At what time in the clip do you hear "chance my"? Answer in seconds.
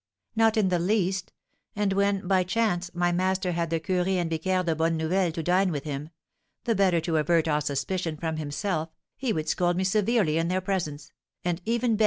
2.43-3.11